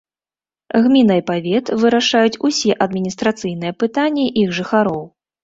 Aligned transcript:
Гміна 0.85 1.17
і 1.19 1.21
павет 1.29 1.65
вырашаюць 1.83 2.39
усе 2.49 2.71
адміністрацыйныя 2.87 3.77
пытанні 3.85 4.25
іх 4.47 4.59
жыхароў. 4.63 5.01